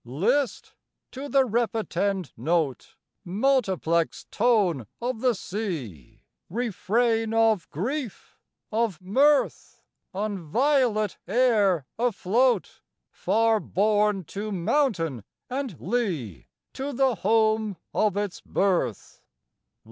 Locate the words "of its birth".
17.93-19.21